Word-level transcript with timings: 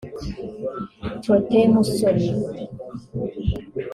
Protais 1.23 1.67
Musoni 1.71 2.29